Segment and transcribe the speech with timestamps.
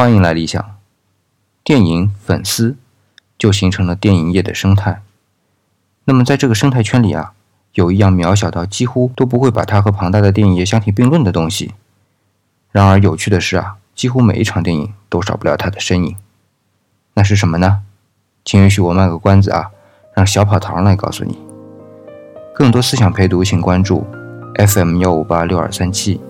[0.00, 0.76] 欢迎来理想。
[1.64, 2.76] 电影粉丝
[3.36, 5.02] 就形成了电影业的生态。
[6.04, 7.32] 那么在这个生态圈里啊，
[7.74, 11.74] 有一样渺小到几乎都不会把它和庞大的电影业相提并论的东西。
[12.70, 16.14] 然而有趣的是啊，几乎每一场电影都少不了它的身影。
[17.14, 17.80] 那是什么呢？
[18.44, 19.72] 请允许我卖个关子啊，
[20.14, 21.36] 让小跑堂来告诉你。
[22.54, 24.06] 更多思想陪读，请关注
[24.54, 26.20] FM 幺五八六二三七。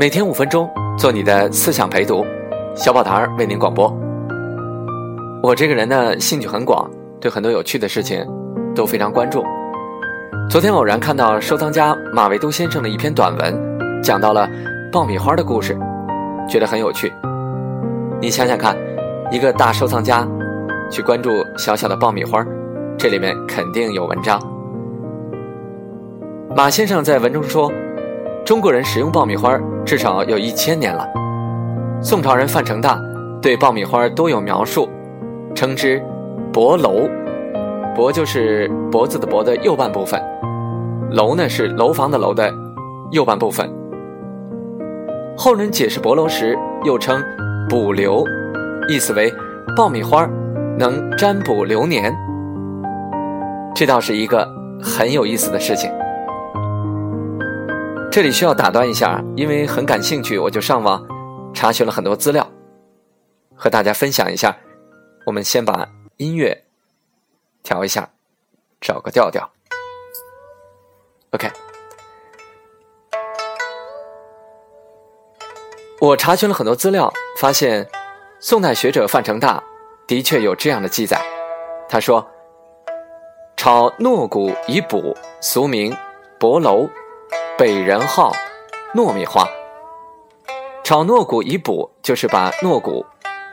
[0.00, 2.24] 每天五分钟，做你的思想陪读，
[2.74, 3.94] 小宝堂为您广播。
[5.42, 8.26] 我这个人呢，兴趣很广，对很多有趣的事情
[8.74, 9.44] 都非常关注。
[10.48, 14.48] 昨天偶然看到收藏家马未都先生的一篇短文，讲到了
[14.90, 15.78] 爆米花的故事，
[16.48, 17.12] 觉得很有趣。
[18.22, 18.74] 你想想看，
[19.30, 20.26] 一个大收藏家
[20.90, 22.42] 去关注小小的爆米花，
[22.96, 24.40] 这里面肯定有文章。
[26.56, 27.70] 马先生在文中说。
[28.44, 31.06] 中国人食用爆米花至少有一千年了。
[32.02, 33.00] 宋朝人范成大
[33.40, 34.88] 对爆米花多有描述，
[35.54, 36.02] 称之
[36.52, 37.08] “帛楼”。
[37.94, 40.20] 帛就是脖子的“脖”的右半部分，
[41.10, 42.52] 楼呢是楼房的“楼”的
[43.12, 43.70] 右半部分。
[45.36, 47.22] 后人解释“帛楼”时又称
[47.68, 48.24] “补流”，
[48.88, 49.32] 意思为
[49.76, 50.28] 爆米花
[50.78, 52.14] 能占卜流年。
[53.74, 54.46] 这倒是一个
[54.82, 55.90] 很有意思的事情。
[58.10, 61.06] 这里需要打断一下，因为很感兴趣，我就上网
[61.54, 62.44] 查询了很多资料，
[63.54, 64.56] 和大家分享一下。
[65.24, 66.64] 我们先把音乐
[67.62, 68.10] 调一下，
[68.80, 69.48] 找个调调。
[71.30, 71.48] OK，
[76.00, 77.88] 我查询了很多资料，发现
[78.40, 79.62] 宋代学者范成大
[80.08, 81.22] 的确有这样的记载。
[81.88, 82.28] 他说
[83.56, 85.96] ：“炒糯谷以补，俗名
[86.40, 86.90] 薄楼。”
[87.60, 88.32] 北人号
[88.94, 89.46] 糯米花，
[90.82, 93.04] 炒糯谷以补，就是把糯谷，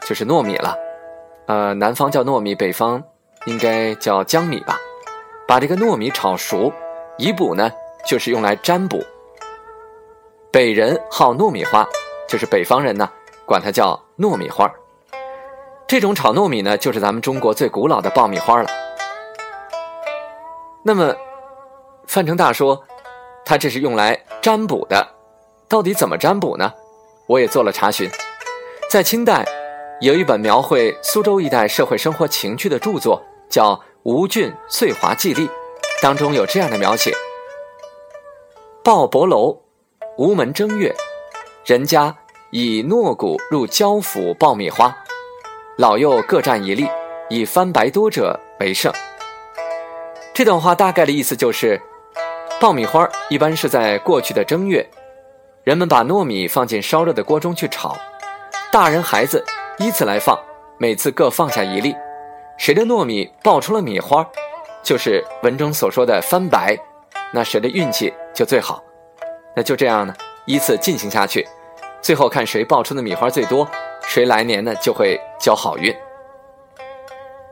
[0.06, 0.74] 就是糯米了，
[1.46, 3.04] 呃，南方叫糯米，北方
[3.48, 4.80] 应该叫江米吧。
[5.46, 6.72] 把这个糯米炒熟，
[7.18, 7.70] 以补呢，
[8.06, 9.04] 就是用来占卜。
[10.54, 11.86] 北人号糯米花，
[12.30, 13.10] 就是北方人呢，
[13.46, 14.74] 管它叫糯米花。
[15.86, 18.70] 这种炒糯米呢，就是咱们中国最古老的爆米花了。
[20.82, 21.14] 那么，
[22.08, 22.82] 范成大说。
[23.50, 25.08] 它这是用来占卜的，
[25.70, 26.70] 到底怎么占卜呢？
[27.28, 28.10] 我也做了查询，
[28.92, 29.46] 在清代
[30.02, 35.48] 有一本描绘苏州一带社会生活情趣的著作，叫《吴郡岁华记历》，
[36.02, 37.14] 当中有这样的描写：
[38.84, 39.62] 鲍博楼，
[40.18, 40.94] 吴门正月，
[41.66, 42.14] 人家
[42.52, 44.94] 以糯谷入焦府爆米花，
[45.78, 46.86] 老幼各占一粒，
[47.30, 48.92] 以翻白多者为胜。
[50.34, 51.82] 这段话大概的意思就是。
[52.60, 54.84] 爆米花一般是在过去的正月，
[55.64, 57.96] 人们把糯米放进烧热的锅中去炒，
[58.72, 59.46] 大人孩子
[59.78, 60.36] 依次来放，
[60.80, 61.96] 每次各放下一粒，
[62.58, 64.28] 谁的糯米爆出了米花，
[64.82, 66.76] 就是文中所说的翻白，
[67.32, 68.84] 那谁的运气就最好。
[69.56, 70.16] 那就这样呢，
[70.48, 71.48] 依次进行下去，
[72.02, 73.70] 最后看谁爆出的米花最多，
[74.08, 75.96] 谁来年呢就会交好运。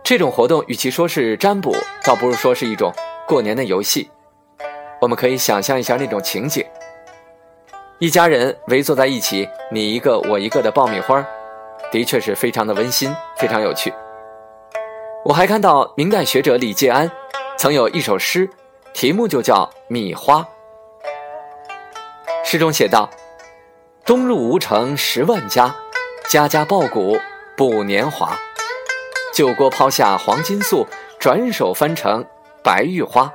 [0.04, 2.92] 这种活动与其说是占卜，倒不如说是一种
[3.28, 4.10] 过年的游戏。
[5.06, 6.66] 我们可以想象一下那种情景：
[8.00, 11.24] 一家人围坐在一起，你一个我一个的爆米花，
[11.92, 13.94] 的确是非常的温馨，非常有趣。
[15.24, 17.12] 我还看到明代学者李介安
[17.56, 18.50] 曾有一首诗，
[18.96, 19.58] 题目就叫
[19.90, 20.40] 《米花》。
[22.44, 23.08] 诗中写道
[24.04, 25.76] ：“东入吴城十万家，
[26.28, 27.20] 家家爆谷
[27.56, 28.36] 补年华。
[29.36, 30.88] 旧锅抛下黄金粟，
[31.20, 32.26] 转手翻成
[32.64, 33.32] 白玉花。”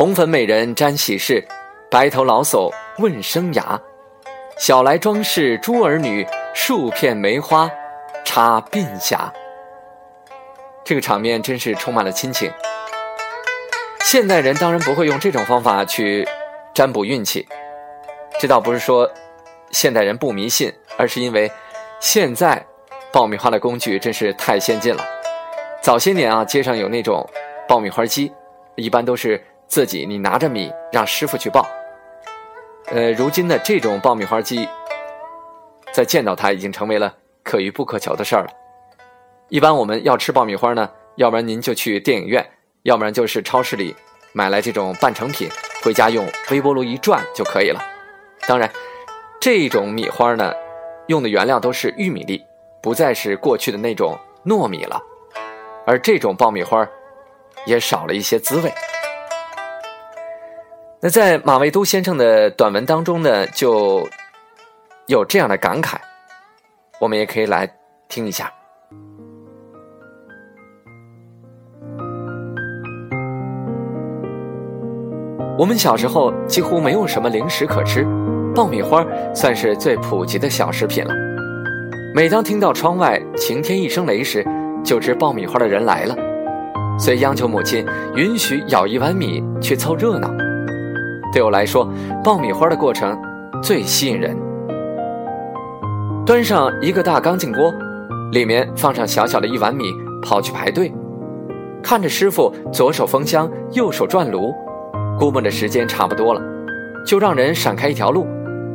[0.00, 1.46] 红粉美人沾喜事，
[1.90, 3.78] 白头老叟问生涯。
[4.56, 7.70] 小来装饰诸儿女，数片梅花
[8.24, 9.30] 插鬓霞。
[10.82, 12.50] 这个场面真是充满了亲情。
[14.00, 16.26] 现代人当然不会用这种方法去
[16.72, 17.46] 占卜运气，
[18.38, 19.06] 这倒不是说
[19.70, 21.52] 现代人不迷信，而是因为
[22.00, 22.64] 现在
[23.12, 25.04] 爆米花的工具真是太先进了。
[25.82, 27.28] 早些年啊，街上有那种
[27.68, 28.32] 爆米花机，
[28.76, 29.38] 一般都是。
[29.70, 31.64] 自己你拿着米让师傅去爆，
[32.86, 34.68] 呃，如今的这种爆米花机，
[35.92, 37.14] 再见到它已经成为了
[37.44, 38.50] 可遇不可求的事儿了。
[39.48, 42.44] 一般我们要吃爆米花呢，要不然您就去电影院，
[42.82, 43.94] 要不然就是超市里
[44.32, 45.48] 买来这种半成品，
[45.84, 47.80] 回家用微波炉一转就可以了。
[48.48, 48.68] 当然，
[49.40, 50.52] 这种米花呢，
[51.06, 52.44] 用的原料都是玉米粒，
[52.82, 55.00] 不再是过去的那种糯米了，
[55.86, 56.84] 而这种爆米花
[57.66, 58.72] 也少了一些滋味。
[61.02, 64.06] 那在马未都先生的短文当中呢，就
[65.06, 65.96] 有这样的感慨，
[67.00, 67.66] 我们也可以来
[68.06, 68.52] 听一下。
[75.58, 78.06] 我们小时候几乎没有什么零食可吃，
[78.54, 79.02] 爆米花
[79.34, 81.14] 算是最普及的小食品了。
[82.14, 84.46] 每当听到窗外晴天一声雷时，
[84.84, 86.14] 就知爆米花的人来了，
[86.98, 87.86] 遂央求母亲
[88.16, 90.30] 允许舀一碗米去凑热闹。
[91.32, 91.88] 对我来说，
[92.24, 93.16] 爆米花的过程
[93.62, 94.36] 最吸引人。
[96.26, 97.72] 端上一个大钢劲锅，
[98.32, 99.84] 里面放上小小的一碗米，
[100.22, 100.92] 跑去排队，
[101.82, 104.52] 看着师傅左手封箱，右手转炉。
[105.18, 106.40] 估摸着时间差不多了，
[107.06, 108.26] 就让人闪开一条路，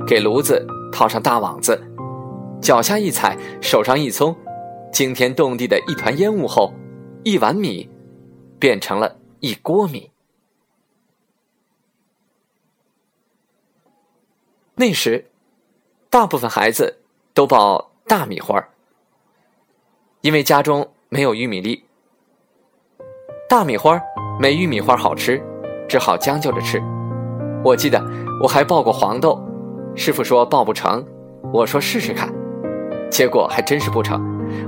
[0.08, 1.80] 给炉子套上大网子，
[2.62, 4.36] 脚下一踩，手上一松，
[4.92, 6.74] 惊天动地的一团烟雾后，
[7.24, 7.90] 一碗米
[8.60, 10.12] 变成了一锅米。
[14.76, 15.26] 那时，
[16.10, 16.98] 大部分孩子
[17.34, 18.64] 都爆大米花
[20.22, 21.84] 因为家中没有玉米粒，
[23.50, 24.02] 大米花
[24.40, 25.42] 没玉米花好吃。
[25.88, 26.82] 只好将就着吃。
[27.64, 28.04] 我记得
[28.42, 29.40] 我还爆过黄豆，
[29.96, 31.06] 师傅说爆不成，
[31.54, 32.34] 我说试试看，
[33.12, 34.20] 结果还真是不成。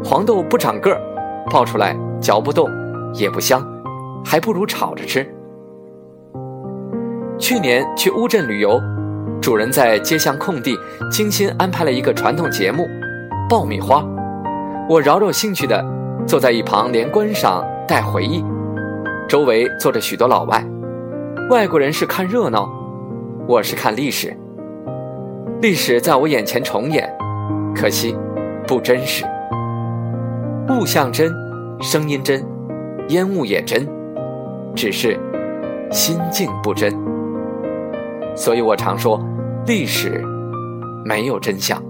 [0.04, 1.02] 黄豆不长个儿，
[1.50, 2.70] 爆出来嚼不动，
[3.16, 3.66] 也不香，
[4.24, 5.28] 还不如炒着吃。
[7.40, 8.80] 去年去乌镇旅游，
[9.48, 10.78] 主人在街巷空地
[11.10, 12.86] 精心安排了一个传统节目——
[13.50, 14.06] 爆米花。
[14.90, 15.82] 我饶有兴趣的
[16.28, 18.44] 坐在一旁，连观赏带回忆。
[19.26, 20.62] 周围坐着许多老外。
[21.50, 22.70] 外国人是看热闹，
[23.48, 24.36] 我是看历史。
[25.62, 27.10] 历史在我眼前重演，
[27.74, 28.18] 可惜
[28.68, 29.24] 不真实。
[30.68, 31.34] 物象真，
[31.80, 32.46] 声音真，
[33.08, 33.88] 烟雾也真，
[34.76, 35.18] 只是
[35.90, 36.94] 心境不真。
[38.38, 39.20] 所以我常说，
[39.66, 40.24] 历史
[41.04, 41.82] 没有真相。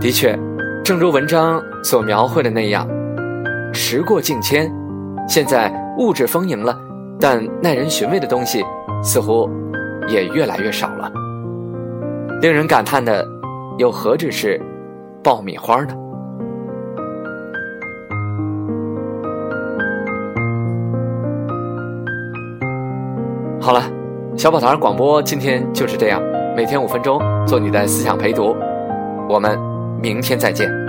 [0.00, 0.38] 的确，
[0.84, 2.86] 正如文章所描绘的那样，
[3.72, 4.70] 时过境迁。
[5.26, 6.78] 现在物质丰盈了，
[7.18, 8.62] 但耐人寻味的东西
[9.02, 9.48] 似乎
[10.08, 11.10] 也越来越少了。
[12.42, 13.26] 令人感叹的，
[13.78, 14.60] 又何止是
[15.22, 15.94] 爆米花呢？
[23.64, 23.82] 好了，
[24.36, 26.22] 小宝儿广播今天就是这样，
[26.54, 28.54] 每天五分钟，做你的思想陪读。
[29.26, 29.58] 我们
[30.02, 30.83] 明天再见。